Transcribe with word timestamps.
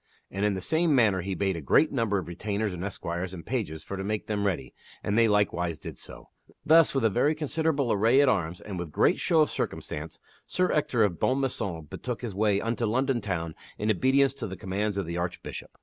And 0.31 0.43
in 0.43 0.55
the 0.55 0.61
same 0.63 0.95
manner 0.95 1.21
he 1.21 1.35
bade 1.35 1.55
a 1.55 1.61
great 1.61 1.91
number 1.91 2.17
of 2.17 2.27
retainers 2.27 2.73
and 2.73 2.83
esquires 2.83 3.35
and 3.35 3.45
pages 3.45 3.83
for 3.83 3.97
to 3.97 4.03
make 4.03 4.25
them 4.25 4.47
ready, 4.47 4.73
and 5.03 5.15
they 5.15 5.27
likewise 5.27 5.77
did 5.77 5.99
so. 5.99 6.29
Thus, 6.65 6.95
with 6.95 7.05
a 7.05 7.09
very 7.11 7.35
considerable 7.35 7.91
array 7.93 8.19
at 8.19 8.27
arms 8.27 8.61
and 8.61 8.79
with 8.79 8.91
great 8.91 9.19
show 9.19 9.41
of 9.41 9.51
circumstance, 9.51 10.17
Sir 10.47 10.71
Ector 10.71 11.03
of 11.03 11.19
Bonmaison 11.19 11.87
betook 11.87 12.23
his 12.23 12.33
way 12.33 12.59
unto 12.59 12.87
London 12.87 13.21
Town 13.21 13.53
in 13.77 13.91
obedience 13.91 14.33
to 14.33 14.47
the 14.47 14.57
commands 14.57 14.97
of 14.97 15.05
the 15.05 15.17
Archbishop. 15.17 15.77